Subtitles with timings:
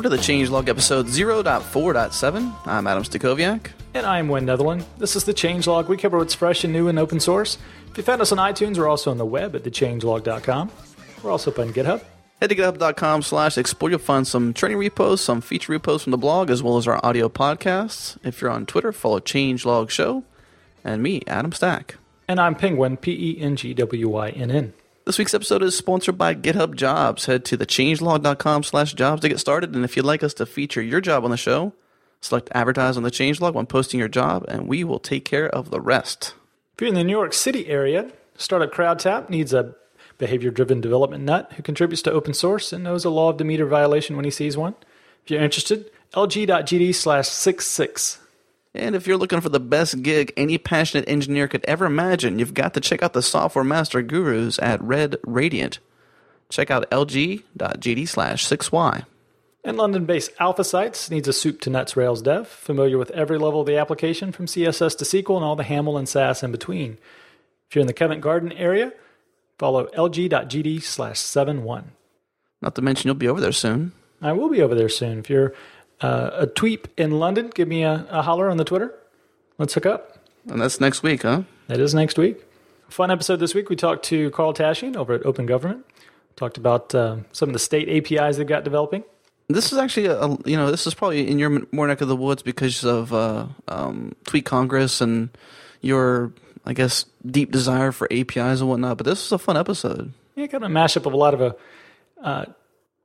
[0.00, 2.54] Welcome to the Changelog episode 0.4.7.
[2.64, 3.72] I'm Adam Stacoviak.
[3.92, 4.86] And I'm Wynn Netherland.
[4.96, 5.88] This is the Changelog.
[5.88, 7.58] We cover what's fresh and new in open source.
[7.90, 10.72] If you found us on iTunes, we're also on the web at thechangelog.com.
[11.22, 12.02] We're also up on GitHub.
[12.40, 13.90] Head to github.com slash explore.
[13.90, 16.98] You'll find some training repos, some feature repos from the blog, as well as our
[17.04, 18.16] audio podcasts.
[18.24, 20.24] If you're on Twitter, follow Changelog Show.
[20.82, 21.96] And me, Adam Stack.
[22.26, 24.72] And I'm Penguin, P E N G W Y N N.
[25.06, 27.24] This week's episode is sponsored by GitHub Jobs.
[27.24, 29.74] Head to thechangelog.com slash jobs to get started.
[29.74, 31.72] And if you'd like us to feature your job on the show,
[32.20, 35.70] select advertise on the changelog when posting your job, and we will take care of
[35.70, 36.34] the rest.
[36.74, 39.74] If you're in the New York City area, startup CrowdTap needs a
[40.18, 43.66] behavior driven development nut who contributes to open source and knows a law of Demeter
[43.66, 44.74] violation when he sees one.
[45.24, 48.18] If you're interested, lg.gd slash 66.
[48.74, 52.54] And if you're looking for the best gig any passionate engineer could ever imagine, you've
[52.54, 55.80] got to check out the software master gurus at Red Radiant.
[56.50, 59.04] Check out lg.gd slash 6y.
[59.62, 63.60] And London based AlphaSights needs a soup to nuts Rails dev, familiar with every level
[63.60, 66.96] of the application from CSS to SQL and all the Haml and Sass in between.
[67.68, 68.92] If you're in the Covent Garden area,
[69.58, 71.92] follow lg.gd slash 71.
[72.62, 73.92] Not to mention, you'll be over there soon.
[74.22, 75.18] I will be over there soon.
[75.18, 75.54] If you're
[76.00, 78.94] uh, a tweep in London, give me a, a holler on the Twitter.
[79.58, 80.18] Let's hook up.
[80.48, 81.42] And that's next week, huh?
[81.68, 82.44] That is next week.
[82.88, 83.68] Fun episode this week.
[83.68, 85.84] We talked to Carl Tashian over at Open Government.
[86.36, 89.04] Talked about uh, some of the state APIs they've got developing.
[89.48, 92.16] This is actually a, you know this is probably in your more neck of the
[92.16, 95.28] woods because of uh, um, Tweet Congress and
[95.80, 96.32] your
[96.64, 98.96] I guess deep desire for APIs and whatnot.
[98.96, 100.12] But this was a fun episode.
[100.36, 101.56] Yeah, kind of a mashup of a lot of a
[102.22, 102.44] uh,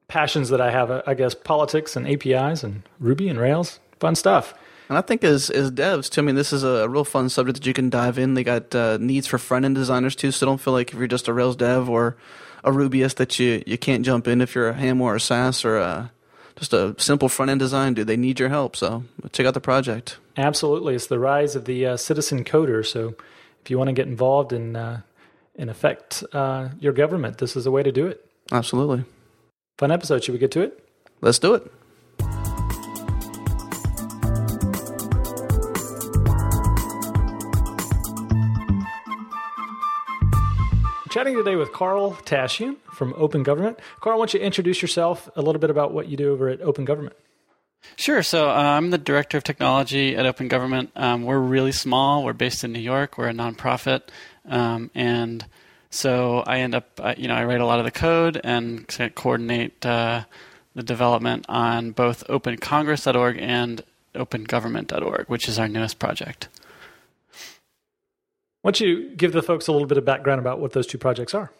[0.07, 0.91] passions that I have.
[0.91, 4.53] Uh, I guess politics and APIs and Ruby and Rails, fun stuff.
[4.87, 7.59] And I think as as devs too, I mean, this is a real fun subject
[7.59, 8.35] that you can dive in.
[8.35, 11.07] They got uh, needs for front end designers too, so don't feel like if you're
[11.07, 12.17] just a Rails dev or
[12.63, 15.65] a Rubyist that you you can't jump in if you're a Ham or a Sass
[15.65, 16.11] or a
[16.55, 18.07] just a simple front end design, dude.
[18.07, 18.75] They need your help.
[18.75, 20.17] So check out the project.
[20.37, 22.85] Absolutely, it's the rise of the uh, citizen coder.
[22.85, 23.15] So
[23.63, 25.01] if you want to get involved in uh,
[25.55, 28.25] and affect uh, your government, this is a way to do it.
[28.51, 29.03] Absolutely.
[29.77, 30.23] Fun episode.
[30.23, 30.87] Should we get to it?
[31.21, 31.71] Let's do it.
[41.09, 43.79] chatting today with Carl Tashian from Open Government.
[44.01, 46.59] Carl, why don't you introduce yourself a little bit about what you do over at
[46.59, 47.15] Open Government?
[47.95, 48.21] Sure.
[48.21, 50.91] So uh, I'm the director of technology at Open Government.
[50.93, 52.25] Um, we're really small.
[52.25, 53.17] We're based in New York.
[53.17, 54.01] We're a nonprofit,
[54.45, 55.45] um, and
[55.95, 58.85] so I end up, uh, you know, I write a lot of the code and
[59.15, 60.25] coordinate uh,
[60.75, 63.81] the development on both OpenCongress.org and
[64.13, 66.49] OpenGovernment.org, which is our newest project.
[68.61, 70.97] Why don't you give the folks a little bit of background about what those two
[70.97, 71.51] projects are?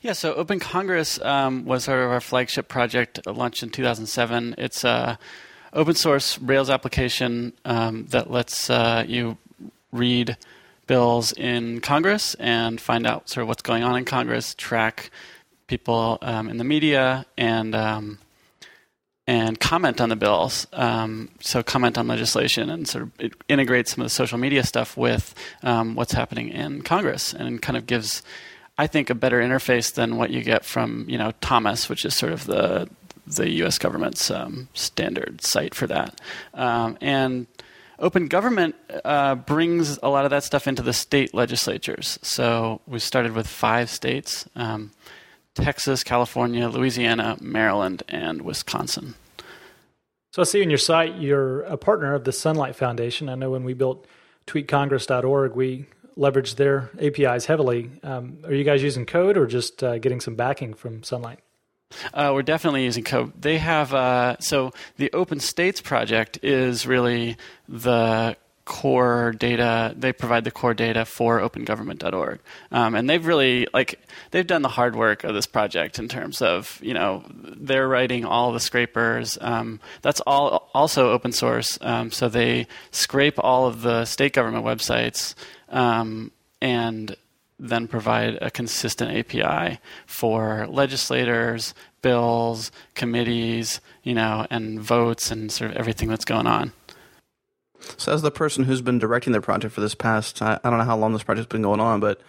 [0.00, 4.54] Yeah, so Open Congress um, was sort of our flagship project, uh, launched in 2007.
[4.56, 5.18] It's a
[5.74, 9.36] open source Rails application um, that lets uh, you
[9.92, 10.38] read
[10.86, 15.10] bills in Congress and find out sort of what's going on in Congress, track
[15.66, 18.18] people um, in the media, and um,
[19.26, 20.66] and comment on the bills.
[20.72, 24.62] Um, so comment on legislation and sort of it integrates some of the social media
[24.62, 28.22] stuff with um, what's happening in Congress and kind of gives,
[28.78, 32.14] I think, a better interface than what you get from you know Thomas, which is
[32.14, 32.88] sort of the
[33.26, 33.78] the U.S.
[33.78, 36.20] government's um, standard site for that.
[36.54, 37.46] Um, and
[37.98, 38.74] Open Government
[39.04, 42.18] uh, brings a lot of that stuff into the state legislatures.
[42.22, 44.46] So we started with five states.
[44.54, 44.92] Um,
[45.54, 49.14] Texas, California, Louisiana, Maryland, and Wisconsin.
[50.32, 53.30] So I see on your site you're a partner of the Sunlight Foundation.
[53.30, 54.06] I know when we built
[54.46, 55.86] tweetcongress.org, we
[56.18, 57.90] leveraged their APIs heavily.
[58.02, 61.40] Um, are you guys using code or just uh, getting some backing from Sunlight?
[62.12, 63.32] Uh, we're definitely using code.
[63.40, 67.36] They have uh, so the Open States project is really
[67.68, 69.94] the core data.
[69.96, 72.40] They provide the core data for OpenGovernment.org,
[72.72, 74.00] um, and they've really like
[74.32, 78.24] they've done the hard work of this project in terms of you know they're writing
[78.24, 79.38] all the scrapers.
[79.40, 84.64] Um, that's all also open source, um, so they scrape all of the state government
[84.64, 85.34] websites
[85.68, 87.16] um, and
[87.58, 95.70] then provide a consistent API for legislators, bills, committees, you know, and votes and sort
[95.70, 96.72] of everything that's going on.
[97.96, 100.78] So, as the person who's been directing the project for this past, I, I don't
[100.78, 102.20] know how long this project's been going on, but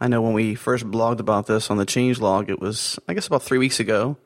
[0.00, 3.14] I know when we first blogged about this on the change log, it was, I
[3.14, 4.16] guess, about three weeks ago.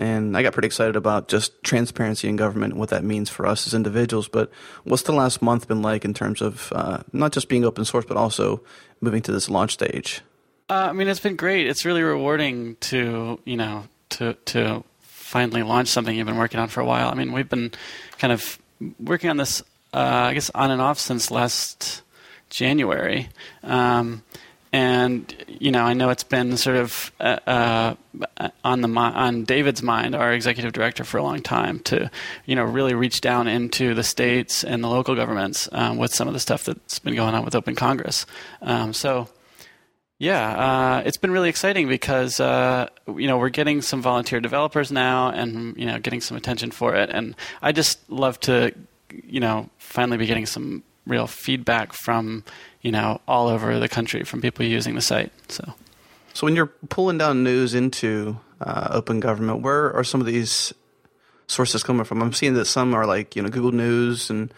[0.00, 3.46] And I got pretty excited about just transparency in government and what that means for
[3.46, 4.28] us as individuals.
[4.28, 4.50] But
[4.84, 8.06] what's the last month been like in terms of uh, not just being open source,
[8.06, 8.62] but also
[9.02, 10.22] moving to this launch stage?
[10.70, 11.66] Uh, I mean, it's been great.
[11.66, 16.68] It's really rewarding to, you know, to, to finally launch something you've been working on
[16.68, 17.10] for a while.
[17.10, 17.70] I mean, we've been
[18.16, 18.58] kind of
[18.98, 19.60] working on this,
[19.92, 22.00] uh, I guess, on and off since last
[22.48, 23.28] January.
[23.62, 24.22] Um,
[24.72, 27.94] and you know, I know it's been sort of uh, uh,
[28.64, 32.10] on the on David's mind, our executive director, for a long time to,
[32.46, 36.28] you know, really reach down into the states and the local governments um, with some
[36.28, 38.26] of the stuff that's been going on with Open Congress.
[38.62, 39.28] Um, so,
[40.18, 40.50] yeah,
[40.98, 45.30] uh, it's been really exciting because uh, you know we're getting some volunteer developers now,
[45.30, 47.10] and you know, getting some attention for it.
[47.10, 48.72] And I just love to,
[49.10, 52.44] you know, finally be getting some real feedback from
[52.82, 55.32] you know all over the country from people using the site.
[55.50, 55.74] So,
[56.34, 60.72] so when you're pulling down news into uh, open government, where are some of these
[61.46, 62.22] sources coming from?
[62.22, 64.52] I'm seeing that some are like you know Google News and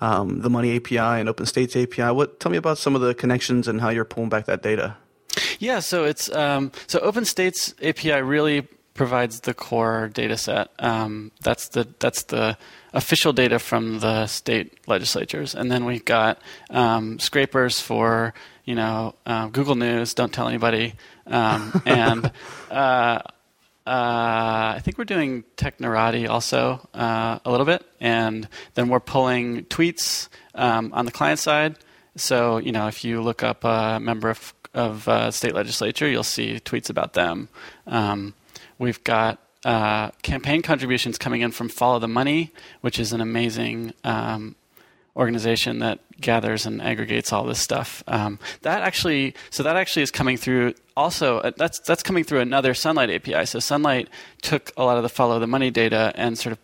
[0.00, 2.10] um, the Money API and Open States API.
[2.10, 4.96] What tell me about some of the connections and how you're pulling back that data?
[5.58, 10.70] Yeah, so it's um, so Open States API really provides the core data set.
[10.78, 12.56] Um, that's the that's the
[12.92, 18.32] official data from the state legislatures, and then we've got um, scrapers for
[18.64, 20.14] you know uh, Google News.
[20.14, 20.94] Don't tell anybody,
[21.26, 22.32] um, and.
[22.70, 23.20] Uh,
[23.86, 29.64] uh, I think we're doing Technorati also uh, a little bit, and then we're pulling
[29.66, 31.76] tweets um, on the client side.
[32.16, 36.22] So you know, if you look up a member of, of uh, state legislature, you'll
[36.22, 37.50] see tweets about them.
[37.86, 38.32] Um,
[38.78, 43.94] We've got uh, campaign contributions coming in from Follow the Money, which is an amazing
[44.04, 44.56] um,
[45.16, 48.02] organization that gathers and aggregates all this stuff.
[48.06, 50.74] Um, that actually, so that actually is coming through.
[50.96, 53.46] Also, uh, that's that's coming through another Sunlight API.
[53.46, 54.08] So Sunlight
[54.42, 56.58] took a lot of the Follow the Money data and sort of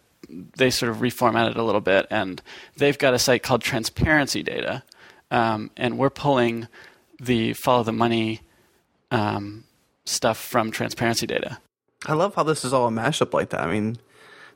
[0.57, 2.41] they sort of reformatted it a little bit, and
[2.77, 4.85] they've got a site called Transparency Data,
[5.31, 6.69] um, and we're pulling
[7.19, 8.41] the Follow the Money
[9.11, 9.65] um,
[10.05, 11.59] stuff from Transparency Data.
[12.07, 13.61] I love how this is all a mashup like that.
[13.61, 13.99] I mean,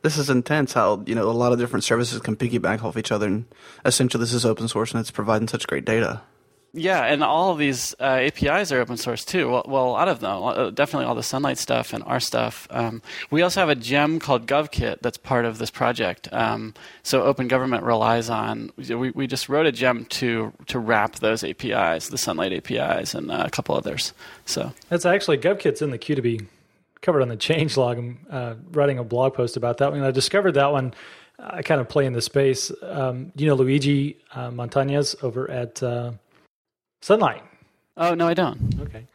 [0.02, 3.12] this is intense how, you know, a lot of different services can piggyback off each
[3.12, 3.44] other and
[3.84, 6.22] essentially this is open source and it's providing such great data.
[6.76, 9.48] Yeah, and all of these uh, APIs are open source too.
[9.48, 12.66] Well, well, a lot of them, uh, definitely all the Sunlight stuff and our stuff.
[12.68, 13.00] Um,
[13.30, 16.28] we also have a gem called GovKit that's part of this project.
[16.32, 16.74] Um,
[17.04, 18.72] so Open Government relies on.
[18.76, 23.30] We, we just wrote a gem to to wrap those APIs, the Sunlight APIs, and
[23.30, 24.12] uh, a couple others.
[24.44, 26.40] So that's actually GovKit's in the queue to be
[27.04, 27.98] covered on the change log.
[27.98, 30.02] I'm uh, writing a blog post about that one.
[30.02, 30.94] I discovered that one.
[31.38, 32.72] I kind of play in the space.
[32.82, 36.12] Um, you know Luigi uh, Montañez over at uh,
[37.02, 37.42] Sunlight.
[37.96, 38.80] Oh no, I don't.
[38.80, 39.06] Okay.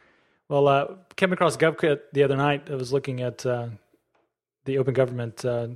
[0.48, 2.70] Well, uh, came across GovKit the other night.
[2.70, 3.68] I was looking at uh,
[4.64, 5.68] the Open Government uh,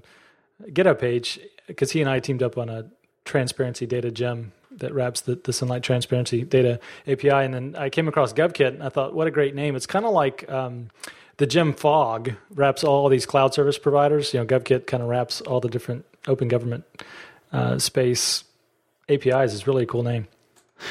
[0.69, 2.91] GitHub page because he and I teamed up on a
[3.25, 7.31] transparency data gem that wraps the, the Sunlight transparency data API.
[7.31, 9.77] And then I came across GovKit and I thought, what a great name.
[9.77, 10.91] It's kind of like um,
[11.37, 14.33] the Gem Fog wraps all these cloud service providers.
[14.35, 16.85] You know, GovKit kind of wraps all the different open government
[17.53, 18.45] uh, space
[19.09, 19.53] APIs.
[19.53, 20.29] Is really a cool name.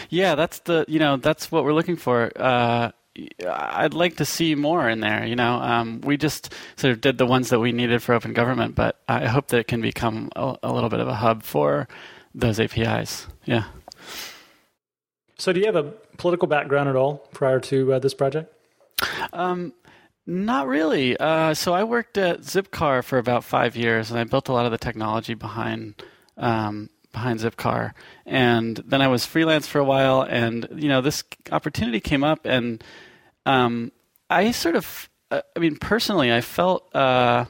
[0.09, 2.31] Yeah, that's the you know that's what we're looking for.
[2.35, 2.91] Uh,
[3.45, 5.25] I'd like to see more in there.
[5.25, 8.33] You know, um, we just sort of did the ones that we needed for open
[8.33, 11.43] government, but I hope that it can become a, a little bit of a hub
[11.43, 11.87] for
[12.33, 13.27] those APIs.
[13.45, 13.65] Yeah.
[15.37, 15.83] So, do you have a
[16.17, 18.53] political background at all prior to uh, this project?
[19.33, 19.73] Um,
[20.25, 21.17] not really.
[21.17, 24.65] Uh, so I worked at Zipcar for about five years, and I built a lot
[24.65, 26.01] of the technology behind
[26.37, 27.93] um, behind Zipcar.
[28.25, 32.45] And then I was freelance for a while, and you know this opportunity came up,
[32.45, 32.83] and
[33.45, 33.91] um,
[34.29, 37.45] I sort of, uh, I mean, personally, I felt uh,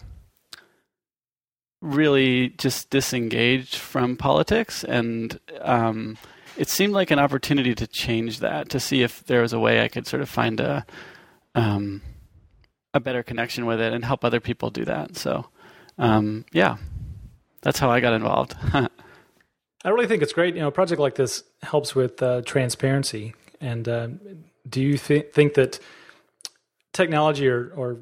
[1.84, 6.18] really just disengaged from politics, and um,
[6.58, 9.84] it seemed like an opportunity to change that, to see if there was a way
[9.84, 10.86] I could sort of find a
[11.56, 12.02] um,
[12.94, 15.18] a better connection with it and help other people do that.
[15.18, 15.48] So,
[15.98, 16.78] um, yeah,
[17.62, 18.56] that's how I got involved.
[18.74, 20.56] I really think it's great.
[20.56, 23.34] You know, a project like this helps with uh, transparency.
[23.60, 24.08] And uh,
[24.70, 25.80] do you th- think that
[26.94, 27.98] technology or, or,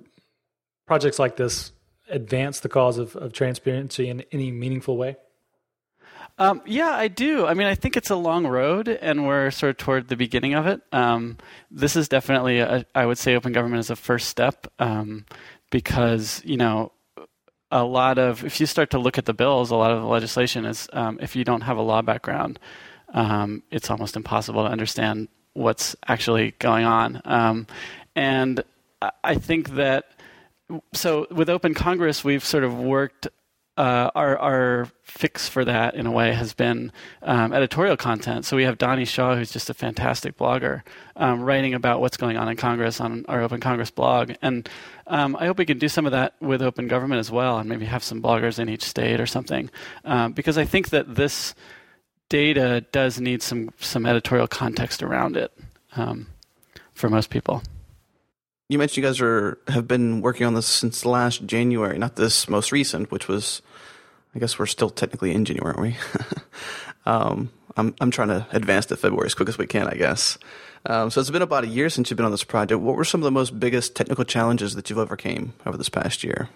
[0.88, 1.72] projects like this
[2.12, 5.18] advance the cause of, of transparency in any meaningful way?
[6.38, 7.46] Um, yeah, I do.
[7.46, 10.54] I mean, I think it's a long road, and we're sort of toward the beginning
[10.54, 10.82] of it.
[10.92, 11.38] Um,
[11.70, 15.26] this is definitely, a, I would say, open government is a first step um,
[15.70, 16.92] because you know
[17.72, 20.08] a lot of if you start to look at the bills, a lot of the
[20.08, 22.60] legislation is um, if you don't have a law background,
[23.14, 27.22] um, it's almost impossible to understand what's actually going on.
[27.26, 27.68] Um,
[28.16, 28.64] and
[29.24, 30.12] I think that
[30.94, 33.28] so with Open Congress, we've sort of worked
[33.78, 38.46] uh, our our fix for that in a way has been um, editorial content.
[38.46, 40.82] So we have Donny Shaw, who's just a fantastic blogger,
[41.16, 44.68] um, writing about what's going on in Congress on our Open Congress blog, and
[45.08, 47.70] um, I hope we can do some of that with Open Government as well, and
[47.70, 49.70] maybe have some bloggers in each state or something,
[50.04, 51.56] um, because I think that this
[52.28, 55.52] data does need some some editorial context around it
[55.96, 56.28] um,
[56.94, 57.64] for most people
[58.72, 62.48] you mentioned you guys are have been working on this since last January, not this
[62.48, 63.62] most recent, which was,
[64.34, 65.98] I guess we're still technically in January, aren't we?
[67.06, 70.38] um, I'm I'm trying to advance to February as quick as we can, I guess.
[70.86, 72.82] Um, so it's been about a year since you've been on this project.
[72.82, 76.24] What were some of the most biggest technical challenges that you've overcame over this past
[76.24, 76.50] year?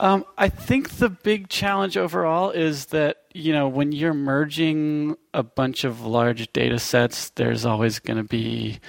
[0.00, 5.42] Um, I think the big challenge overall is that you know when you're merging a
[5.42, 8.80] bunch of large data sets, there's always going to be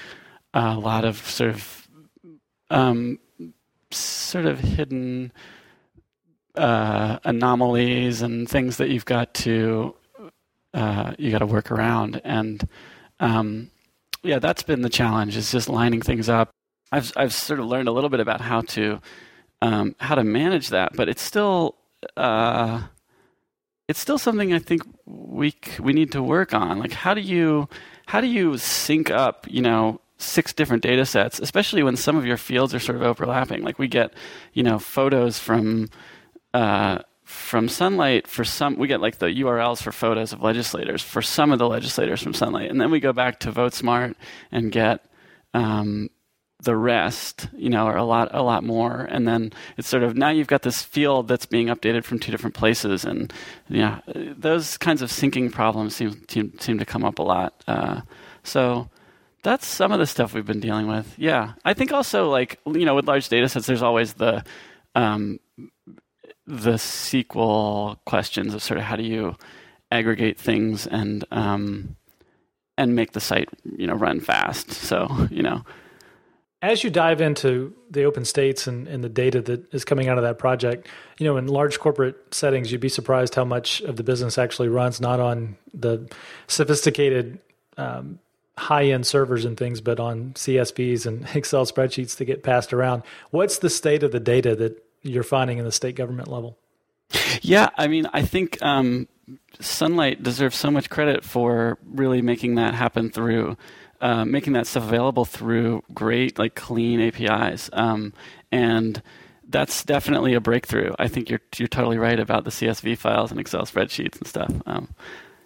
[0.54, 1.81] a lot of sort of
[2.72, 3.20] um,
[3.92, 5.32] sort of hidden
[6.56, 9.96] uh, anomalies and things that you've got to
[10.74, 12.22] uh, you got to work around.
[12.24, 12.68] And
[13.20, 13.70] um,
[14.24, 15.38] yeah, that's been the challenge.
[15.38, 16.52] Is just lining things up.
[16.92, 19.00] I've I've sort of learned a little bit about how to
[19.62, 21.76] um, how to manage that, but it's still
[22.18, 22.84] uh,
[23.88, 26.80] it's still something I think we we need to work on.
[26.80, 27.68] Like how do you
[28.06, 29.48] how do you sync up?
[29.50, 33.04] You know, six different data sets, especially when some of your fields are sort of
[33.04, 33.64] overlapping.
[33.64, 34.14] Like we get,
[34.54, 35.90] you know, photos from
[36.54, 38.78] uh, from Sunlight for some.
[38.78, 42.34] We get like the URLs for photos of legislators for some of the legislators from
[42.34, 44.16] Sunlight, and then we go back to VoteSmart
[44.52, 45.06] and get.
[45.54, 46.10] Um,
[46.64, 50.16] the rest, you know, are a lot, a lot more, and then it's sort of
[50.16, 53.34] now you've got this field that's being updated from two different places, and
[53.68, 57.64] yeah, those kinds of syncing problems seem seem, seem to come up a lot.
[57.68, 58.02] Uh,
[58.44, 58.90] so
[59.44, 61.14] that's some of the stuff we've been dealing with.
[61.18, 64.44] Yeah, I think also like you know with large data sets, there's always the
[64.96, 65.40] um,
[66.46, 69.36] the SQL questions of sort of how do you
[69.92, 71.96] aggregate things and um,
[72.78, 74.72] and make the site you know run fast.
[74.72, 75.64] So you know.
[76.64, 80.20] As you dive into the open states and, and the data that is coming out
[80.20, 83.96] of that project, you know, in large corporate settings, you'd be surprised how much of
[83.96, 86.08] the business actually runs not on the
[86.46, 87.40] sophisticated
[87.78, 88.20] um,
[88.58, 93.04] high end servers and things, but on CSVs and Excel spreadsheets to get passed around.
[93.32, 96.58] What's the state of the data that you're finding in the state government level?
[97.42, 99.08] Yeah, I mean, I think um,
[99.60, 103.58] Sunlight deserves so much credit for really making that happen through.
[104.00, 108.14] Uh, making that stuff available through great, like clean APIs, um,
[108.52, 109.00] and
[109.48, 110.92] that's definitely a breakthrough.
[110.98, 114.52] I think you're you're totally right about the CSV files and Excel spreadsheets and stuff.
[114.66, 114.90] Um,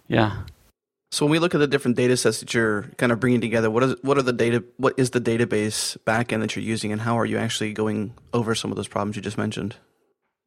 [0.08, 0.38] yeah.
[1.12, 3.70] So when we look at the different data sets that you're kind of bringing together,
[3.70, 4.64] what is what are the data?
[4.76, 8.54] What is the database backend that you're using, and how are you actually going over
[8.54, 9.76] some of those problems you just mentioned?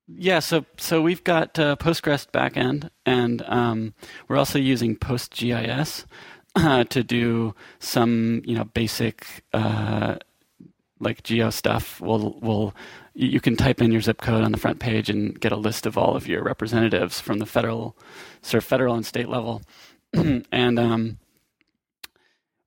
[0.07, 3.93] Yeah, so so we've got uh, Postgres backend, and um,
[4.27, 6.05] we're also using PostGIS
[6.55, 10.15] uh, to do some you know basic uh,
[10.99, 12.01] like geo stuff.
[12.01, 12.75] We'll we'll
[13.13, 15.85] you can type in your zip code on the front page and get a list
[15.85, 17.97] of all of your representatives from the federal
[18.41, 19.61] sort of federal and state level.
[20.51, 21.17] and um,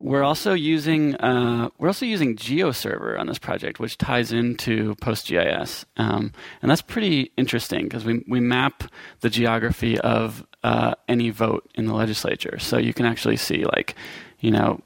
[0.03, 5.85] we're also using uh, we're also using GeoServer on this project, which ties into PostGIS,
[5.97, 8.85] um, and that's pretty interesting because we we map
[9.21, 13.95] the geography of uh, any vote in the legislature, so you can actually see like
[14.41, 14.83] you know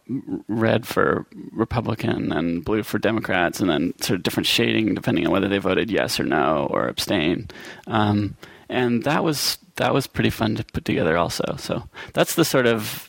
[0.49, 5.33] red for Republican and blue for Democrats, and then sort of different shading depending on
[5.33, 7.49] whether they voted yes or no or abstain.
[7.87, 8.37] Um,
[8.69, 11.57] and that was that was pretty fun to put together also.
[11.59, 13.09] So that's the sort of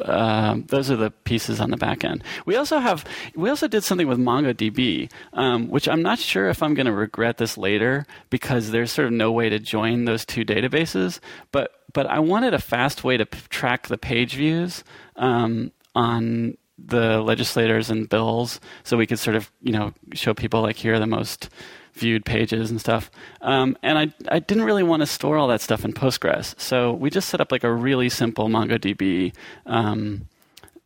[0.00, 2.22] uh, those are the pieces on the back end.
[2.44, 6.62] We also have we also did something with MongoDB, um, which I'm not sure if
[6.62, 10.24] I'm going to regret this later because there's sort of no way to join those
[10.24, 11.20] two databases.
[11.52, 14.84] But but I wanted a fast way to p- track the page views
[15.16, 20.62] um, on the legislators and bills, so we could sort of you know show people
[20.62, 21.50] like here are the most
[21.96, 23.10] viewed pages and stuff.
[23.40, 26.58] Um, and I, I didn't really want to store all that stuff in Postgres.
[26.60, 29.34] So we just set up like a really simple MongoDB
[29.66, 30.28] um,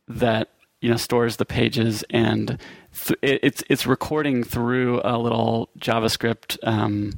[0.07, 0.49] that
[0.81, 2.57] you know stores the pages and
[3.05, 7.13] th- it's it's recording through a little JavaScript, um,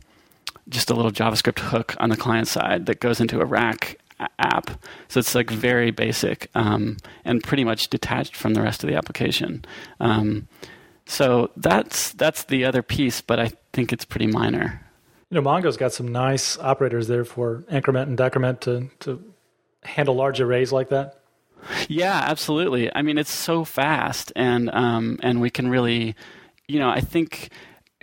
[0.70, 4.00] just a little JavaScript hook on the client side that goes into a rack
[4.40, 4.70] app.
[5.08, 8.96] So it's like very basic um, and pretty much detached from the rest of the
[8.96, 9.66] application.
[10.00, 10.48] Um,
[11.05, 14.81] so that's that's the other piece, but I think it's pretty minor.
[15.29, 19.24] You know, Mongo's got some nice operators there for increment and decrement to to
[19.83, 21.19] handle large arrays like that.
[21.88, 22.93] Yeah, absolutely.
[22.93, 26.15] I mean, it's so fast, and um, and we can really,
[26.67, 27.50] you know, I think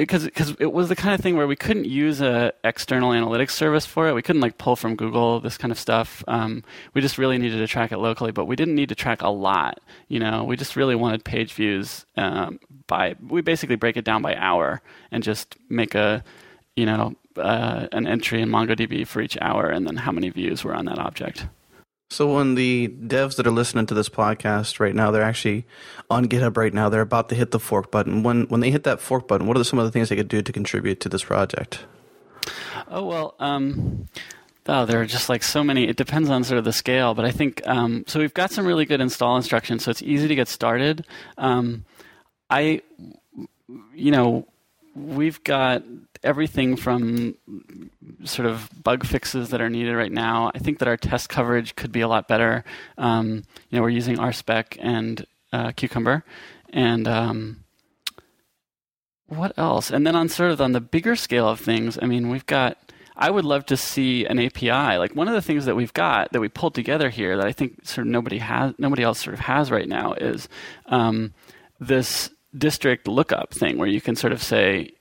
[0.00, 3.50] because because it was the kind of thing where we couldn't use a external analytics
[3.50, 4.14] service for it.
[4.14, 6.24] We couldn't like pull from Google this kind of stuff.
[6.26, 6.64] Um,
[6.94, 9.28] we just really needed to track it locally, but we didn't need to track a
[9.28, 9.80] lot.
[10.08, 13.14] You know, we just really wanted page views um, by.
[13.26, 14.80] We basically break it down by hour
[15.10, 16.24] and just make a,
[16.76, 20.64] you know, uh, an entry in MongoDB for each hour, and then how many views
[20.64, 21.46] were on that object.
[22.10, 25.64] So when the devs that are listening to this podcast right now, they're actually
[26.10, 26.88] on GitHub right now.
[26.88, 28.24] They're about to hit the fork button.
[28.24, 30.28] When when they hit that fork button, what are some of the things they could
[30.28, 31.84] do to contribute to this project?
[32.88, 34.08] Oh well, um,
[34.66, 35.86] oh, there are just like so many.
[35.86, 38.18] It depends on sort of the scale, but I think um, so.
[38.18, 41.06] We've got some really good install instructions, so it's easy to get started.
[41.38, 41.84] Um,
[42.50, 42.82] I,
[43.94, 44.48] you know,
[44.96, 45.84] we've got
[46.22, 47.34] everything from
[48.24, 50.50] sort of bug fixes that are needed right now.
[50.54, 52.64] I think that our test coverage could be a lot better.
[52.98, 56.24] Um, you know, we're using RSpec and uh, Cucumber,
[56.72, 57.64] and um,
[59.26, 59.90] what else?
[59.90, 62.76] And then on sort of on the bigger scale of things, I mean, we've got.
[63.16, 64.96] I would love to see an API.
[64.96, 67.52] Like one of the things that we've got that we pulled together here that I
[67.52, 70.48] think sort of nobody has, nobody else sort of has right now is
[70.86, 71.34] um,
[71.78, 74.92] this district lookup thing where you can sort of say,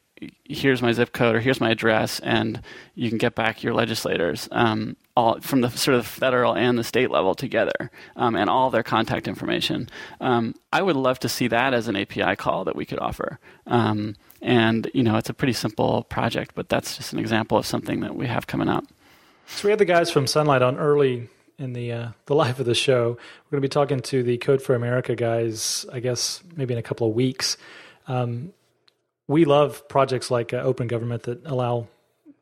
[0.43, 2.61] here's my zip code or here's my address, and
[2.95, 6.83] you can get back your legislators um, all from the sort of federal and the
[6.83, 9.89] state level together, um, and all their contact information.
[10.21, 13.39] Um, I would love to see that as an API call that we could offer.
[13.67, 17.65] Um, and you know, it's a pretty simple project, but that's just an example of
[17.65, 18.85] something that we have coming up.
[19.47, 22.65] So we had the guys from Sunlight on early in the uh, the life of
[22.65, 23.17] the show.
[23.49, 25.85] We're going to be talking to the Code for America guys.
[25.91, 27.57] I guess maybe in a couple of weeks.
[28.07, 28.53] Um,
[29.29, 31.87] we love projects like uh, Open Government that allow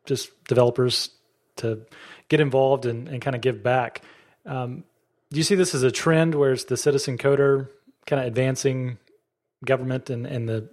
[0.05, 1.09] just developers
[1.57, 1.81] to
[2.29, 4.01] get involved and, and kind of give back.
[4.45, 4.85] Um,
[5.29, 7.67] do you see this as a trend where it's the citizen coder
[8.05, 8.97] kind of advancing
[9.65, 10.69] government and, and the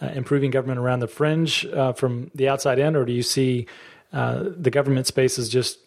[0.00, 3.68] uh, improving government around the fringe uh, from the outside in, or do you see
[4.12, 5.78] uh, the government space is just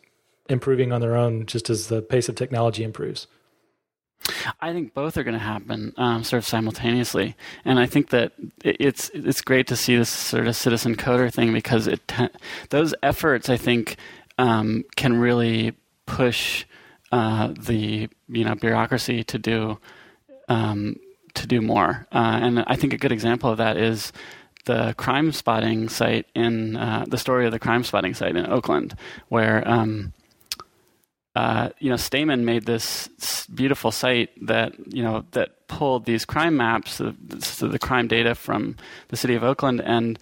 [0.48, 3.28] improving on their own just as the pace of technology improves?
[4.60, 8.34] I think both are going to happen um, sort of simultaneously, and I think that
[8.64, 12.12] it's it's great to see this sort of citizen coder thing because it
[12.70, 13.98] those efforts I think
[14.38, 15.74] um, can really
[16.06, 16.66] push
[17.12, 19.80] uh, the you know bureaucracy to do
[20.50, 20.96] um,
[21.36, 24.12] to do more, uh, and I think a good example of that is
[24.66, 28.96] the crime spotting site in uh, the story of the crime spotting site in Oakland,
[29.30, 30.14] where um,
[31.36, 33.10] uh, you know, Stamen made this
[33.54, 37.16] beautiful site that you know that pulled these crime maps, the,
[37.68, 38.78] the crime data from
[39.10, 40.18] the city of Oakland, and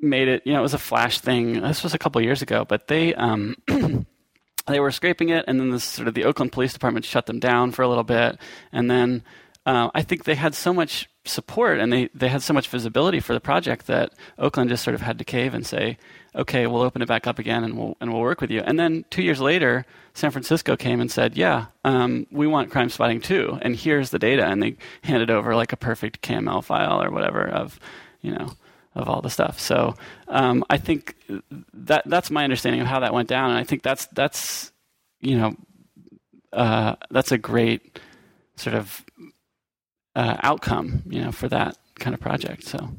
[0.00, 0.42] made it.
[0.46, 1.60] You know, it was a flash thing.
[1.60, 3.56] This was a couple years ago, but they um,
[4.66, 7.40] they were scraping it, and then the sort of the Oakland Police Department shut them
[7.40, 8.38] down for a little bit,
[8.72, 9.22] and then
[9.66, 13.18] uh, I think they had so much support and they, they had so much visibility
[13.18, 15.96] for the project that Oakland just sort of had to cave and say,
[16.34, 18.60] okay, we'll open it back up again and we'll and we'll work with you.
[18.60, 22.88] And then two years later, San Francisco came and said, yeah, um, we want crime
[22.88, 27.02] spotting too, and here's the data, and they handed over like a perfect KML file
[27.02, 27.78] or whatever of,
[28.20, 28.52] you know.
[28.96, 29.96] Of all the stuff, so
[30.28, 31.16] um, I think
[31.72, 34.70] that that's my understanding of how that went down, and I think that's that's
[35.20, 35.56] you know
[36.52, 37.98] uh, that's a great
[38.56, 39.04] sort of
[40.14, 42.64] uh, outcome, you know, for that kind of project.
[42.64, 42.90] So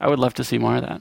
[0.00, 1.00] I would love to see more of that.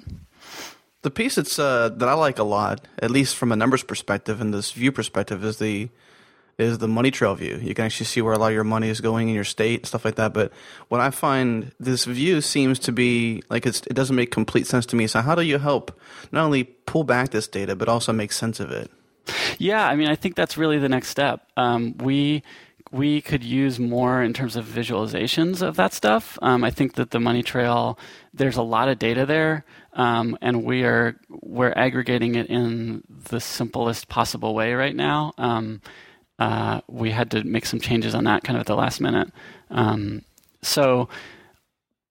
[1.01, 4.41] The piece that's uh, that I like a lot, at least from a numbers perspective
[4.41, 5.89] and this view perspective, is the
[6.57, 7.57] is the money trail view.
[7.62, 9.79] You can actually see where a lot of your money is going in your state
[9.79, 10.33] and stuff like that.
[10.33, 10.51] But
[10.89, 14.97] what I find this view seems to be like it doesn't make complete sense to
[14.97, 15.07] me.
[15.07, 15.97] So how do you help
[16.31, 18.91] not only pull back this data but also make sense of it?
[19.57, 21.47] Yeah, I mean, I think that's really the next step.
[21.55, 22.43] Um, we
[22.91, 26.39] we could use more in terms of visualizations of that stuff.
[26.41, 27.99] Um, I think that the money trail,
[28.33, 33.39] there's a lot of data there, um, and we are we're aggregating it in the
[33.39, 35.34] simplest possible way right now.
[35.38, 35.82] Um,
[36.38, 39.30] uh, we had to make some changes on that kind of at the last minute.
[39.69, 40.23] Um,
[40.62, 41.10] so,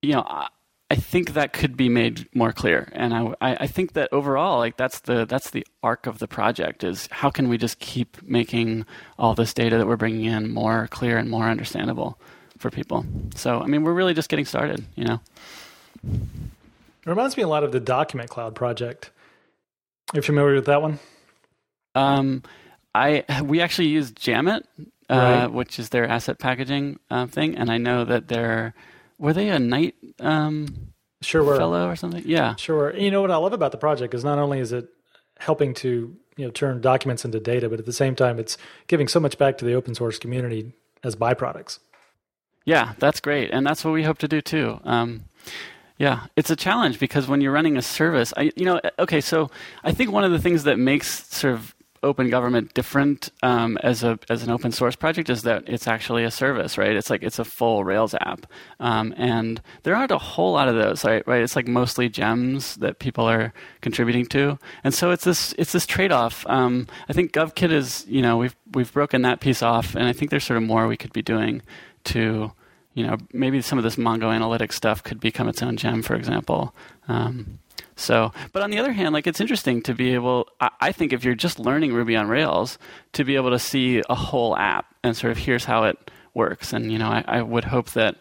[0.03, 0.47] you know,
[0.91, 4.77] I think that could be made more clear, and I, I think that overall, like
[4.77, 8.87] that's the that's the arc of the project is how can we just keep making
[9.19, 12.19] all this data that we're bringing in more clear and more understandable
[12.59, 13.05] for people.
[13.35, 15.21] So, I mean, we're really just getting started, you know.
[17.09, 19.11] It reminds me a lot of the Document Cloud project.
[20.13, 20.99] Are you familiar with that one?
[21.95, 22.43] Um,
[22.95, 24.65] I we actually use Jammit,
[25.09, 25.47] uh, right.
[25.47, 28.75] which is their asset packaging uh, thing, and I know that they're
[29.17, 30.93] were they a Knight um,
[31.23, 31.57] sure were.
[31.57, 32.25] fellow or something?
[32.27, 32.95] Yeah, sure.
[32.95, 34.91] You know what I love about the project is not only is it
[35.39, 39.09] helping to you know turn documents into data, but at the same time, it's giving
[39.09, 41.79] so much back to the open source community as byproducts.
[42.67, 44.79] Yeah, that's great, and that's what we hope to do too.
[44.85, 45.25] Um,
[45.99, 49.51] Yeah, it's a challenge because when you're running a service, I, you know, okay, so
[49.83, 54.05] I think one of the things that makes sort of open government different um, as
[54.05, 56.93] a as an open source project is that it's actually a service, right?
[56.93, 58.47] It's like it's a full Rails app,
[58.79, 61.27] um, and there aren't a whole lot of those, right?
[61.27, 61.43] Right?
[61.43, 65.87] It's like mostly gems that people are contributing to, and so it's this it's this
[65.87, 66.47] trade off.
[66.49, 70.13] Um, I think GovKit is you know we've we've broken that piece off, and I
[70.13, 71.63] think there's sort of more we could be doing
[72.05, 72.53] to
[72.99, 76.17] you know maybe some of this Mongo Analytics stuff could become its own gem, for
[76.17, 76.75] example.
[77.07, 77.61] Um,
[77.95, 81.13] so, but on the other hand, like it's interesting to be able, I, I, think
[81.13, 82.77] if you're just learning Ruby on Rails,
[83.13, 86.73] to be able to see a whole app and sort of here's how it works.
[86.73, 88.17] And, you know, I, I would hope that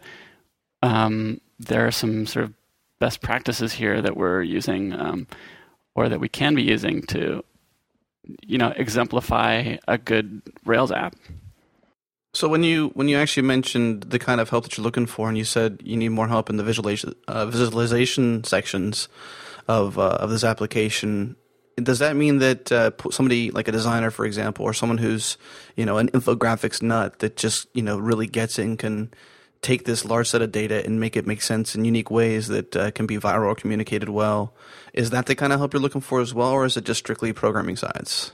[0.83, 2.53] um, there are some sort of
[2.99, 5.27] best practices here that we're using um,
[5.95, 7.43] or that we can be using to,
[8.45, 11.15] you know, exemplify a good Rails app.
[12.38, 15.28] So when you when you actually mentioned the kind of help that you're looking for,
[15.28, 19.10] and you said you need more help in the visualization uh, visualization sections,
[19.67, 21.36] of uh, of this application.
[21.78, 25.36] Does that mean that uh, somebody like a designer, for example, or someone who's
[25.76, 29.12] you know an infographics nut that just you know really gets in can
[29.63, 32.76] take this large set of data and make it make sense in unique ways that
[32.76, 34.54] uh, can be viral or communicated well?
[34.93, 37.00] Is that the kind of help you're looking for as well, or is it just
[37.00, 38.32] strictly programming sides?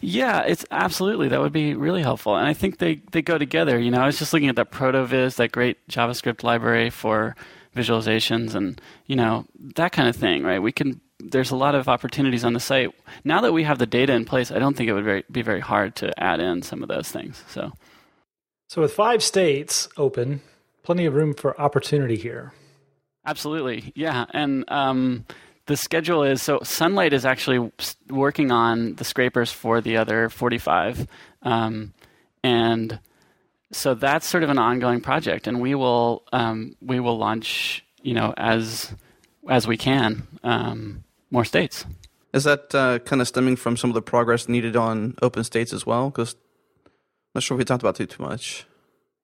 [0.00, 1.28] Yeah, it's absolutely.
[1.28, 3.78] That would be really helpful, and I think they they go together.
[3.78, 7.36] You know, I was just looking at that Protovis, that great JavaScript library for
[7.74, 10.60] visualizations and you know that kind of thing right?
[10.60, 12.90] We can there's a lot of opportunities on the site.
[13.24, 15.42] Now that we have the data in place i don't think it would very, be
[15.42, 17.72] very hard to add in some of those things so.
[18.68, 20.42] So with five states open
[20.82, 22.52] plenty of room for opportunity here.
[23.26, 23.92] Absolutely.
[23.94, 25.26] Yeah and um,
[25.70, 27.70] the schedule is so sunlight is actually
[28.08, 31.06] working on the scrapers for the other 45
[31.42, 31.94] um,
[32.42, 32.98] and
[33.72, 38.14] so that's sort of an ongoing project, and we will um, we will launch you
[38.14, 38.92] know as
[39.48, 41.86] as we can um, more states.
[42.32, 45.72] Is that uh, kind of stemming from some of the progress needed on open states
[45.72, 46.10] as well?
[46.10, 46.34] Because
[46.84, 46.90] I'm
[47.36, 48.66] not sure if we talked about too too much.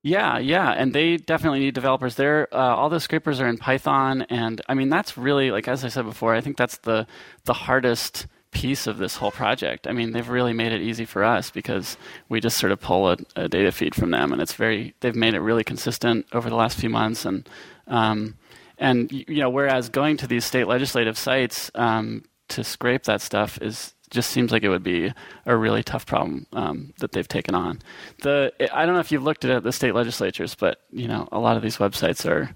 [0.07, 2.15] Yeah, yeah, and they definitely need developers.
[2.15, 5.85] There, uh, all the scrapers are in Python, and I mean that's really like as
[5.85, 6.33] I said before.
[6.33, 7.09] I think that's the
[7.43, 9.89] the hardest piece of this whole project.
[9.89, 11.97] I mean, they've really made it easy for us because
[12.29, 14.95] we just sort of pull a, a data feed from them, and it's very.
[15.01, 17.49] They've made it really consistent over the last few months, and
[17.89, 18.37] um,
[18.79, 23.59] and you know, whereas going to these state legislative sites um, to scrape that stuff
[23.61, 25.13] is just seems like it would be
[25.45, 27.81] a really tough problem um, that they've taken on.
[28.23, 31.39] The I don't know if you've looked at the state legislatures, but you know, a
[31.39, 32.55] lot of these websites are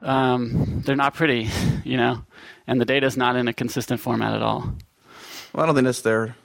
[0.00, 1.48] um, they're not pretty,
[1.84, 2.24] you know,
[2.66, 4.74] and the data is not in a consistent format at all.
[5.52, 6.36] Well, I don't think that's their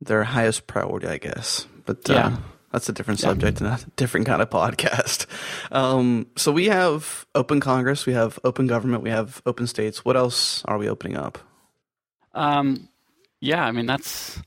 [0.00, 1.66] their highest priority, I guess.
[1.84, 2.36] But uh, yeah.
[2.72, 3.74] that's a different subject yeah.
[3.74, 5.26] and a different kind of podcast.
[5.72, 10.04] Um, so we have open Congress, we have open government, we have open states.
[10.04, 11.38] What else are we opening up?
[12.36, 12.88] Um,
[13.40, 14.38] yeah, I mean that's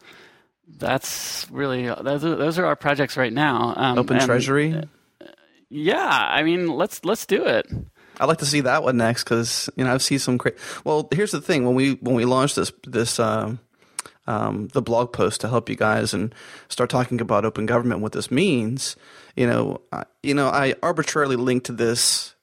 [0.77, 3.73] that's really those are, those are our projects right now.
[3.75, 4.73] Um, open and, Treasury.
[4.73, 5.25] Uh,
[5.69, 7.67] yeah, I mean let's let's do it.
[8.19, 10.37] I'd like to see that one next because you know I've seen some.
[10.37, 13.59] Cra- well, here's the thing: when we when we launched this this um,
[14.27, 16.33] um, the blog post to help you guys and
[16.67, 18.95] start talking about open government, what this means,
[19.35, 22.35] you know, I, you know, I arbitrarily linked to this,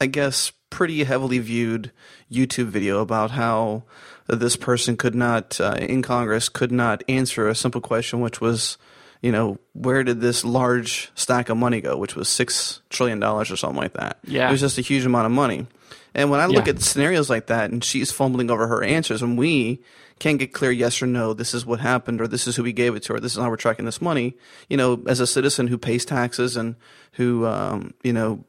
[0.00, 1.92] I guess, pretty heavily viewed
[2.30, 3.84] YouTube video about how
[4.28, 8.78] this person could not uh, in Congress could not answer a simple question, which was
[9.22, 13.50] you know, where did this large stack of money go, which was six trillion dollars
[13.50, 14.18] or something like that.
[14.24, 15.66] Yeah, it was just a huge amount of money.
[16.14, 16.74] And when I look yeah.
[16.74, 19.82] at scenarios like that, and she's fumbling over her answers, and we
[20.18, 22.72] can't get clear yes or no, this is what happened, or this is who we
[22.72, 24.34] gave it to, or this is how we're tracking this money.
[24.68, 26.76] You know, as a citizen who pays taxes and
[27.12, 28.44] who, um, you know,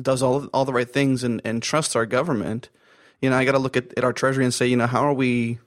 [0.00, 2.68] does all all the right things and, and trusts our government,
[3.20, 5.02] you know, I got to look at, at our treasury and say, you know, how
[5.06, 5.58] are we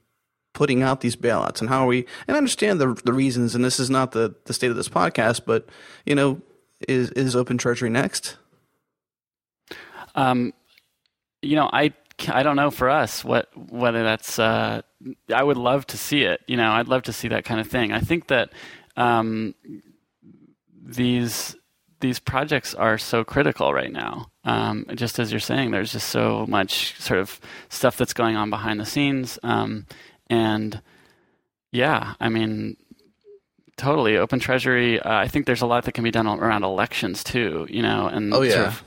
[0.53, 3.63] putting out these bailouts and how are we and I understand the the reasons and
[3.63, 5.69] this is not the the state of this podcast but
[6.03, 6.41] you know
[6.87, 8.37] is is open treasury next?
[10.15, 10.53] Um
[11.43, 11.93] you know I
[12.27, 14.81] I don't know for us what whether that's uh
[15.31, 17.67] I would love to see it you know I'd love to see that kind of
[17.67, 17.91] thing.
[17.91, 18.49] I think that
[18.95, 19.53] um
[20.83, 21.55] these
[21.99, 24.29] these projects are so critical right now.
[24.43, 28.49] Um, just as you're saying, there's just so much sort of stuff that's going on
[28.49, 29.39] behind the scenes.
[29.43, 29.85] Um,
[30.29, 30.81] and
[31.71, 32.77] yeah, I mean,
[33.77, 34.99] totally open treasury.
[34.99, 38.07] Uh, I think there's a lot that can be done around elections too, you know,
[38.07, 38.53] and oh, yeah.
[38.53, 38.83] sort of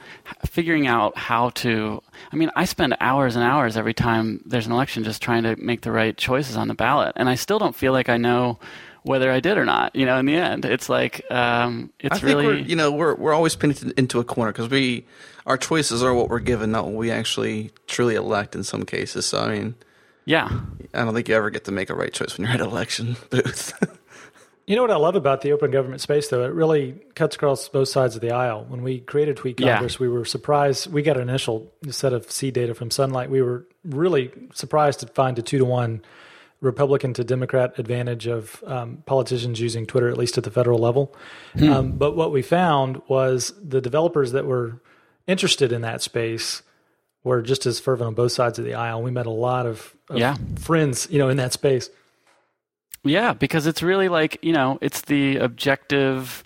[0.47, 2.03] figuring out how to.
[2.33, 5.57] I mean, I spend hours and hours every time there's an election just trying to
[5.57, 8.59] make the right choices on the ballot, and I still don't feel like I know
[9.03, 9.95] whether I did or not.
[9.97, 12.91] You know, in the end, it's like um, it's I think really we're, you know
[12.91, 15.07] we're we're always painted into a corner because we
[15.47, 19.27] our choices are what we're given, not what we actually truly elect in some cases.
[19.27, 19.75] So I mean,
[20.25, 20.61] yeah.
[20.95, 22.67] I don't think you ever get to make a right choice when you're at an
[22.69, 23.73] election booth.
[24.67, 26.45] You know what I love about the open government space, though?
[26.45, 28.65] It really cuts across both sides of the aisle.
[28.69, 29.75] When we created Tweet Yeah.
[29.75, 30.93] Congress, we were surprised.
[30.93, 33.31] We got an initial set of seed data from Sunlight.
[33.31, 36.03] We were really surprised to find a two to one
[36.61, 41.15] Republican to Democrat advantage of um, politicians using Twitter, at least at the federal level.
[41.61, 44.81] Um, but what we found was the developers that were
[45.27, 46.63] interested in that space
[47.25, 49.03] were just as fervent on both sides of the aisle.
[49.03, 50.37] We met a lot of, of Yeah.
[50.59, 51.89] friends, you know, in that space.
[53.05, 56.45] Yeah, because it's really like you know, it's the objective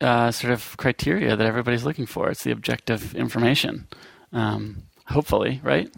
[0.00, 2.28] uh, sort of criteria that everybody's looking for.
[2.30, 3.86] It's the objective information.
[4.32, 5.88] Um, hopefully, right?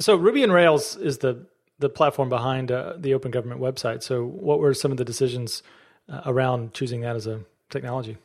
[0.00, 1.46] So Ruby and Rails is the
[1.82, 4.02] the platform behind uh, the Open Government website.
[4.02, 5.62] So what were some of the decisions
[6.08, 8.16] uh, around choosing that as a technology?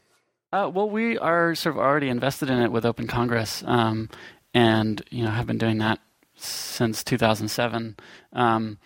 [0.54, 4.10] Uh, well, we are sort of already invested in it with Open Congress, um,
[4.54, 6.00] and you know have been doing that
[6.36, 7.98] since 2007.
[8.32, 8.78] Um,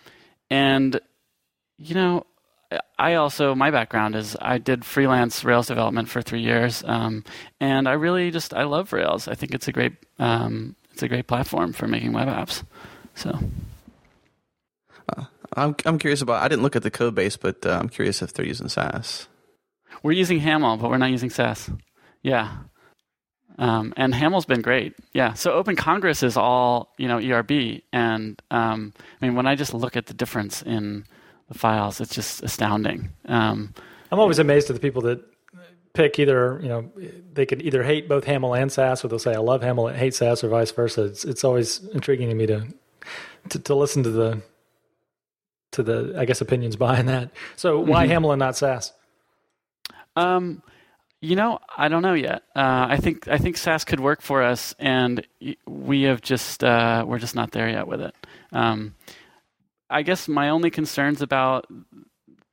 [0.50, 1.00] and
[1.78, 2.26] you know,
[2.98, 7.24] I also my background is I did freelance Rails development for three years, um,
[7.60, 9.28] and I really just I love Rails.
[9.28, 12.64] I think it's a great um, it's a great platform for making web apps.
[13.14, 13.38] So
[15.56, 16.42] I'm I'm curious about.
[16.42, 19.28] I didn't look at the code base, but uh, I'm curious if they're using Sass.
[20.02, 21.70] we're using Haml, but we're not using Sass.
[22.22, 22.56] Yeah.
[23.58, 24.94] Um, and Haml's been great.
[25.12, 25.34] Yeah.
[25.34, 27.82] So Open Congress is all, you know, ERB.
[27.92, 31.04] And um, I mean, when I just look at the difference in
[31.48, 33.10] the files, it's just astounding.
[33.26, 33.74] Um,
[34.10, 35.22] I'm always amazed at the people that
[35.92, 36.90] pick either, you know,
[37.32, 39.98] they could either hate both Haml and Sass, or they'll say I love Haml and
[39.98, 41.04] hate Sass, or vice versa.
[41.04, 42.66] It's it's always intriguing to me to
[43.50, 44.42] to, to listen to the
[45.72, 47.30] to the I guess opinions behind that.
[47.56, 48.92] So why Haml and not Sass?
[50.16, 50.62] Um,
[51.20, 52.42] you know, I don't know yet.
[52.54, 55.26] Uh, I think I think Sass could work for us, and
[55.66, 58.14] we have just uh, we're just not there yet with it.
[58.52, 58.94] Um,
[59.88, 61.66] I guess my only concerns about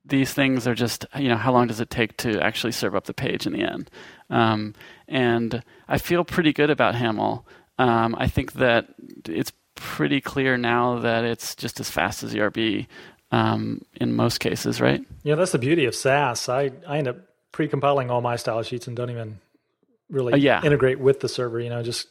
[0.05, 3.05] these things are just you know how long does it take to actually serve up
[3.05, 3.89] the page in the end,
[4.29, 4.75] um,
[5.07, 7.43] and I feel pretty good about Haml.
[7.79, 8.93] Um, I think that
[9.27, 12.85] it's pretty clear now that it's just as fast as ERB
[13.31, 15.01] um, in most cases, right?
[15.23, 16.49] Yeah, that's the beauty of Sass.
[16.49, 17.17] I, I end up
[17.51, 19.39] pre-compiling all my style sheets and don't even
[20.09, 20.61] really Uh, yeah.
[20.63, 21.59] integrate with the server.
[21.59, 22.07] You know, just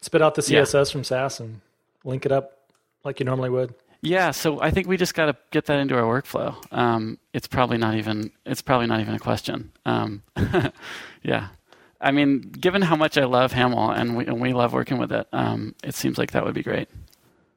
[0.00, 0.62] spit out the Yeah.
[0.62, 1.60] CSS from Sass and
[2.04, 2.58] link it up
[3.04, 3.74] like you normally would.
[4.02, 6.54] Yeah, so I think we just got to get that into our workflow.
[6.72, 9.72] Um, it's probably not even it's probably not even a question.
[9.84, 10.22] Um,
[11.22, 11.48] yeah,
[12.00, 15.12] I mean, given how much I love Haml and we, and we love working with
[15.12, 16.88] it, um, it seems like that would be great.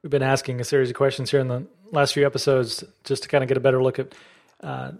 [0.03, 3.29] We've been asking a series of questions here in the last few episodes just to
[3.29, 4.13] kind of get a better look at
[4.61, 4.91] uh,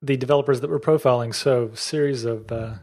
[0.00, 1.34] the developers that we're profiling.
[1.34, 2.74] So, series of uh,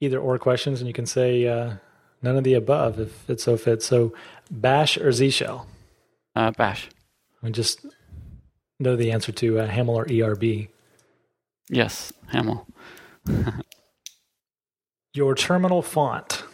[0.00, 1.74] either or questions, and you can say uh,
[2.22, 3.86] none of the above if it so fits.
[3.86, 4.14] So,
[4.52, 5.66] Bash or Z Shell?
[6.36, 6.88] Uh, Bash,
[7.42, 7.84] We just
[8.78, 10.68] know the answer to uh, Haml or ERB.
[11.68, 12.66] yes, Haml.
[15.12, 16.44] Your terminal font.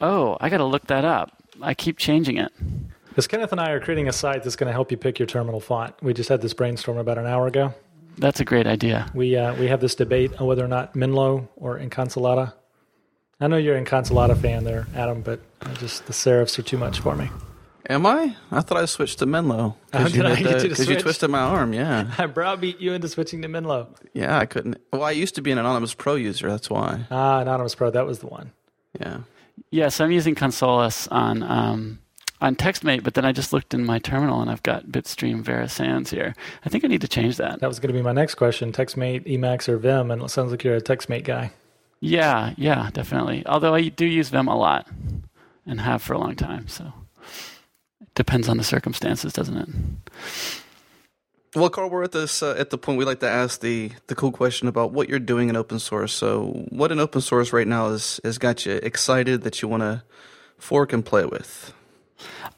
[0.00, 1.42] Oh, I got to look that up.
[1.60, 2.52] I keep changing it.
[3.10, 5.26] Because Kenneth and I are creating a site that's going to help you pick your
[5.26, 5.94] terminal font.
[6.02, 7.74] We just had this brainstorm about an hour ago.
[8.18, 9.10] That's a great idea.
[9.14, 12.52] We uh, we have this debate on whether or not Menlo or Inconsolata.
[13.40, 16.76] I know you're an Inconsolata fan there, Adam, but I just the serifs are too
[16.76, 17.30] much for me.
[17.88, 18.36] Am I?
[18.52, 20.68] I thought I switched to Menlo Oh, because you, did I hit get the- you
[20.68, 21.72] to 'cause you twisted my arm.
[21.72, 23.88] Yeah, I browbeat you into switching to Menlo.
[24.12, 24.38] yeah.
[24.38, 24.78] I couldn't.
[24.92, 26.48] Well, I used to be an anonymous pro user.
[26.50, 27.06] That's why.
[27.10, 28.52] Ah, Anonymous Pro, that was the one.
[29.00, 29.18] Yeah.
[29.18, 29.24] Yes,
[29.70, 31.98] yeah, so I'm using Consolas on um,
[32.40, 35.68] on TextMate, but then I just looked in my terminal and I've got Bitstream Vera
[35.68, 36.34] Sans here.
[36.64, 37.60] I think I need to change that.
[37.60, 40.10] That was going to be my next question: TextMate, Emacs, or Vim?
[40.10, 41.52] And it sounds like you're a TextMate guy.
[42.00, 43.44] Yeah, yeah, definitely.
[43.46, 44.88] Although I do use Vim a lot
[45.66, 46.92] and have for a long time, so
[48.00, 49.68] it depends on the circumstances, doesn't it?
[51.54, 54.14] Well, Carl, we're at this uh, at the point we like to ask the the
[54.14, 56.12] cool question about what you're doing in open source.
[56.12, 59.82] So, what in open source right now has has got you excited that you want
[59.82, 60.04] to
[60.58, 61.74] fork and play with?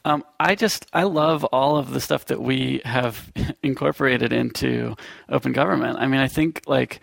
[0.05, 3.31] Um, I just I love all of the stuff that we have
[3.62, 4.96] incorporated into
[5.29, 5.98] open government.
[5.98, 7.01] I mean, I think like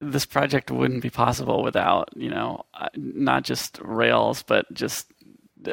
[0.00, 5.06] this project wouldn't be possible without you know uh, not just Rails, but just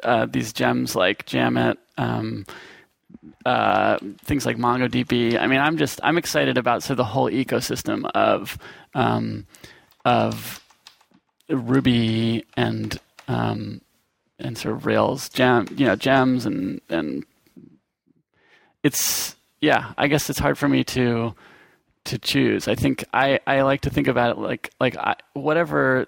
[0.04, 2.46] uh, these gems like Jammit, um,
[3.46, 5.38] uh, things like MongoDB.
[5.40, 8.58] I mean, I'm just I'm excited about so the whole ecosystem of
[8.94, 9.46] um,
[10.06, 10.64] of
[11.50, 13.82] Ruby and um,
[14.42, 17.26] and sort of Rails gem, you know, gems and and
[18.84, 19.94] it's yeah.
[19.98, 21.36] I guess it's hard for me to
[22.06, 22.68] to choose.
[22.68, 26.08] I think I, I like to think about it like like I, whatever.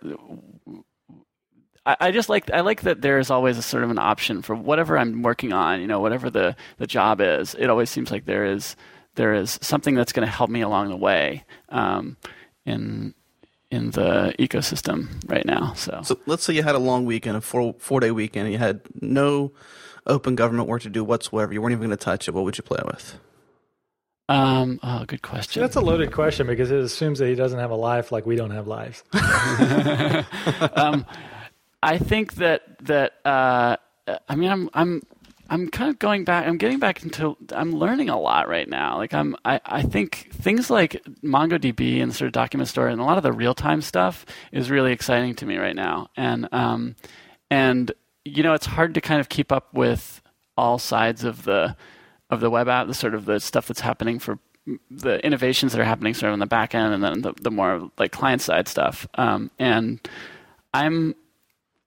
[1.86, 4.42] I, I just like I like that there is always a sort of an option
[4.42, 5.82] for whatever I'm working on.
[5.82, 7.56] You know, whatever the the job is.
[7.56, 8.76] It always seems like there is
[9.16, 11.44] there is something that's going to help me along the way.
[11.70, 12.18] Um,
[12.66, 13.14] in
[13.74, 15.74] in the ecosystem right now.
[15.74, 16.02] So.
[16.04, 18.60] so let's say you had a long weekend, a four four day weekend, and you
[18.60, 19.52] had no
[20.06, 21.52] open government work to do whatsoever.
[21.54, 22.34] You weren't even going to touch it.
[22.34, 23.20] What would you play with?
[24.30, 25.54] Um, oh, good question.
[25.54, 28.26] See, that's a loaded question because it assumes that he doesn't have a life like
[28.26, 29.04] we don't have lives.
[30.76, 31.06] um,
[31.82, 33.78] I think that that uh,
[34.30, 35.02] I mean I'm I'm
[35.54, 36.48] I'm kind of going back.
[36.48, 37.38] I'm getting back into.
[37.52, 38.98] I'm learning a lot right now.
[38.98, 39.36] Like I'm.
[39.46, 43.24] I, I think things like MongoDB and sort of document store and a lot of
[43.24, 46.08] the real time stuff is really exciting to me right now.
[46.18, 46.96] And um,
[47.52, 47.92] and
[48.26, 50.24] you know, it's hard to kind of keep up with
[50.58, 51.76] all sides of the
[52.32, 54.40] of the web app, the sort of the stuff that's happening for
[54.90, 57.52] the innovations that are happening sort of on the back end, and then the, the
[57.52, 59.06] more like client side stuff.
[59.14, 60.00] Um, and
[60.74, 61.14] I'm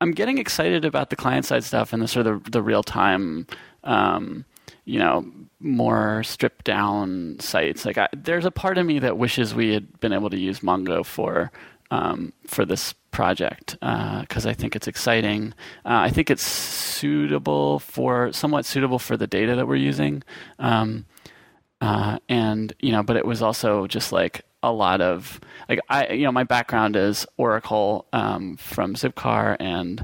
[0.01, 2.83] I'm getting excited about the client side stuff and the sort of the, the real
[2.83, 3.47] time,
[3.85, 4.45] um,
[4.85, 5.25] you know,
[5.61, 7.85] more stripped down sites.
[7.85, 10.61] Like I, there's a part of me that wishes we had been able to use
[10.61, 11.51] Mongo for
[11.91, 15.55] um, for this project because uh, I think it's exciting.
[15.85, 20.23] Uh, I think it's suitable for somewhat suitable for the data that we're using,
[20.59, 21.07] um,
[21.81, 26.13] uh, and you know, but it was also just like a lot of like I
[26.13, 30.01] you know my background is Oracle um, from Zipcar and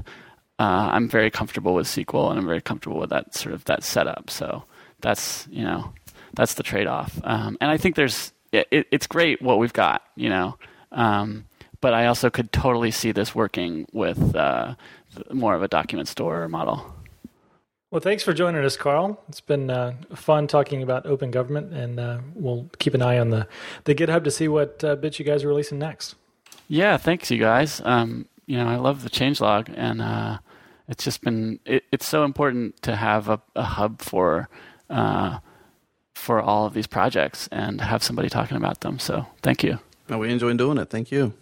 [0.57, 3.83] uh, I'm very comfortable with SQL and I'm very comfortable with that sort of that
[3.83, 4.29] setup.
[4.29, 4.63] So
[5.01, 5.93] that's you know
[6.33, 7.19] that's the trade off.
[7.23, 10.01] Um, and I think there's it, it's great what we've got.
[10.15, 10.57] You know.
[10.91, 11.45] Um,
[11.81, 14.75] but I also could totally see this working with uh,
[15.33, 16.95] more of a document store model.
[17.93, 19.23] Well, thanks for joining us, Carl.
[19.29, 23.29] It's been uh, fun talking about open government, and uh, we'll keep an eye on
[23.29, 23.47] the,
[23.83, 26.15] the GitHub to see what uh, bits you guys are releasing next.
[26.67, 27.83] Yeah, thanks, you guys.
[27.85, 30.39] Um, you know, I love the changelog, and uh,
[30.87, 34.49] it's just been it, it's so important to have a, a hub for
[34.89, 35.37] uh,
[36.15, 38.97] for all of these projects and have somebody talking about them.
[38.97, 39.77] So, thank you.
[40.09, 40.89] No, we enjoy doing it.
[40.89, 41.33] Thank you.